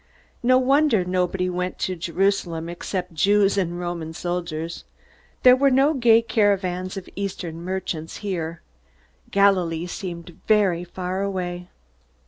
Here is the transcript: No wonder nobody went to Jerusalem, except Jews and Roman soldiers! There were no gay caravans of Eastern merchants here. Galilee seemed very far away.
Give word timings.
No 0.41 0.57
wonder 0.57 1.05
nobody 1.05 1.47
went 1.47 1.77
to 1.81 1.95
Jerusalem, 1.95 2.67
except 2.69 3.13
Jews 3.13 3.55
and 3.55 3.79
Roman 3.79 4.13
soldiers! 4.13 4.83
There 5.43 5.55
were 5.55 5.69
no 5.69 5.93
gay 5.93 6.23
caravans 6.23 6.97
of 6.97 7.07
Eastern 7.15 7.61
merchants 7.61 8.17
here. 8.25 8.63
Galilee 9.29 9.85
seemed 9.85 10.39
very 10.47 10.83
far 10.83 11.21
away. 11.21 11.69